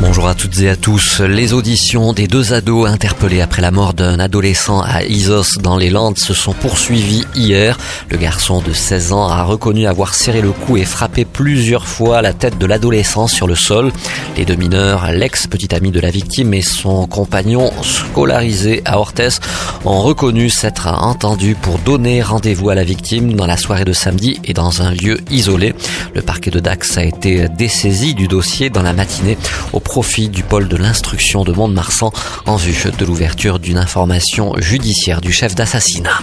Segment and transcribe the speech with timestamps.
[0.00, 1.20] Bonjour à toutes et à tous.
[1.20, 5.88] Les auditions des deux ados interpellés après la mort d'un adolescent à Isos dans les
[5.88, 7.78] Landes se sont poursuivies hier.
[8.10, 12.22] Le garçon de 16 ans a reconnu avoir serré le cou et frappé plusieurs fois
[12.22, 13.92] la tête de l'adolescent sur le sol.
[14.36, 19.38] Les deux mineurs, l'ex-petit ami de la victime et son compagnon scolarisé à Orthez,
[19.84, 24.40] ont reconnu s'être entendus pour donner rendez-vous à la victime dans la soirée de samedi
[24.44, 25.72] et dans un lieu isolé.
[26.14, 29.38] Le parquet de Dax a été dessaisi du dossier dans la matinée
[29.84, 32.12] profit du pôle de l'instruction de Mont-de-Marsan
[32.46, 36.18] en vue de l'ouverture d'une information judiciaire du chef d'assassinat.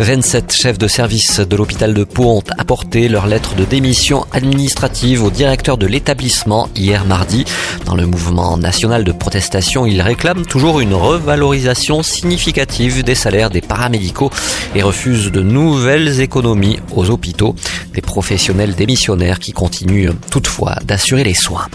[0.00, 5.24] 27 chefs de service de l'hôpital de Pau ont apporté leur lettre de démission administrative
[5.24, 7.44] au directeur de l'établissement hier mardi.
[7.84, 13.60] Dans le mouvement national de protestation, ils réclament toujours une revalorisation significative des salaires des
[13.60, 14.30] paramédicaux
[14.76, 17.56] et refusent de nouvelles économies aux hôpitaux.
[17.92, 21.66] Des professionnels démissionnaires qui continuent toutefois d'assurer les soins.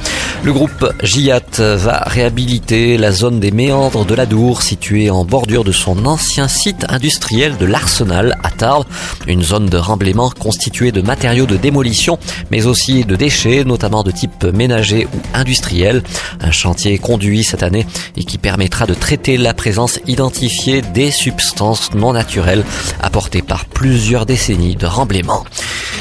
[0.43, 5.63] Le groupe GIAT va réhabiliter la zone des méandres de la Dour située en bordure
[5.65, 8.85] de son ancien site industriel de l'Arsenal à Tarbes,
[9.27, 12.17] une zone de remblaiement constituée de matériaux de démolition
[12.51, 16.03] mais aussi de déchets notamment de type ménager ou industriel.
[16.39, 21.93] Un chantier conduit cette année et qui permettra de traiter la présence identifiée des substances
[21.93, 22.63] non naturelles
[23.01, 25.43] apportées par plusieurs décennies de remblaiement.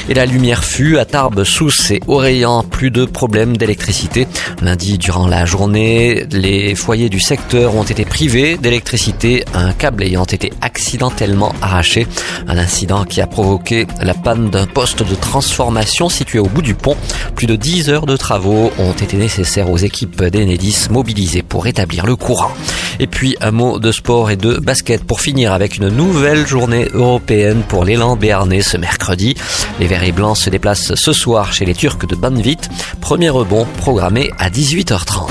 [0.09, 4.27] Et la lumière fut à Tarbes, Sousse et Orléans, plus de problèmes d'électricité.
[4.61, 10.25] Lundi, durant la journée, les foyers du secteur ont été privés d'électricité, un câble ayant
[10.25, 12.05] été accidentellement arraché.
[12.47, 16.75] Un incident qui a provoqué la panne d'un poste de transformation situé au bout du
[16.75, 16.97] pont.
[17.35, 22.05] Plus de 10 heures de travaux ont été nécessaires aux équipes d'Enedis mobilisées pour rétablir
[22.05, 22.51] le courant.
[22.99, 26.87] Et puis un mot de sport et de basket pour finir avec une nouvelle journée
[26.93, 29.35] européenne pour l'élan béarnais ce mercredi.
[30.01, 32.57] Et Blancs se déplacent ce soir chez les Turcs de Banvit.
[32.99, 35.29] Premier rebond programmé à 18h30.